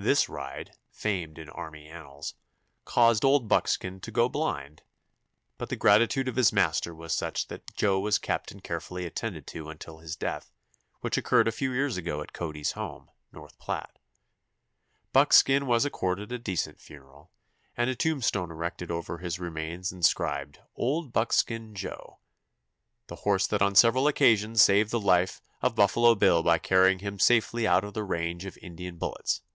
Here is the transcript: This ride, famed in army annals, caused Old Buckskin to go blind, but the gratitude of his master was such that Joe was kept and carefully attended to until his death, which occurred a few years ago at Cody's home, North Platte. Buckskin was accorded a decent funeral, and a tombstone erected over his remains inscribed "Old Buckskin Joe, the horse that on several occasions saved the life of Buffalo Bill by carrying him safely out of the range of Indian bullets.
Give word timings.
This 0.00 0.28
ride, 0.28 0.76
famed 0.92 1.38
in 1.38 1.48
army 1.50 1.88
annals, 1.88 2.34
caused 2.84 3.24
Old 3.24 3.48
Buckskin 3.48 3.98
to 4.02 4.12
go 4.12 4.28
blind, 4.28 4.82
but 5.56 5.70
the 5.70 5.74
gratitude 5.74 6.28
of 6.28 6.36
his 6.36 6.52
master 6.52 6.94
was 6.94 7.12
such 7.12 7.48
that 7.48 7.74
Joe 7.74 7.98
was 7.98 8.16
kept 8.16 8.52
and 8.52 8.62
carefully 8.62 9.06
attended 9.06 9.44
to 9.48 9.68
until 9.68 9.98
his 9.98 10.14
death, 10.14 10.52
which 11.00 11.16
occurred 11.16 11.48
a 11.48 11.50
few 11.50 11.72
years 11.72 11.96
ago 11.96 12.20
at 12.22 12.32
Cody's 12.32 12.74
home, 12.78 13.10
North 13.32 13.58
Platte. 13.58 13.98
Buckskin 15.12 15.66
was 15.66 15.84
accorded 15.84 16.30
a 16.30 16.38
decent 16.38 16.80
funeral, 16.80 17.32
and 17.76 17.90
a 17.90 17.96
tombstone 17.96 18.52
erected 18.52 18.92
over 18.92 19.18
his 19.18 19.40
remains 19.40 19.90
inscribed 19.90 20.60
"Old 20.76 21.12
Buckskin 21.12 21.74
Joe, 21.74 22.20
the 23.08 23.16
horse 23.26 23.48
that 23.48 23.62
on 23.62 23.74
several 23.74 24.06
occasions 24.06 24.62
saved 24.62 24.92
the 24.92 25.00
life 25.00 25.40
of 25.60 25.74
Buffalo 25.74 26.14
Bill 26.14 26.44
by 26.44 26.58
carrying 26.58 27.00
him 27.00 27.18
safely 27.18 27.66
out 27.66 27.82
of 27.82 27.94
the 27.94 28.04
range 28.04 28.44
of 28.44 28.56
Indian 28.58 28.96
bullets. 28.96 29.42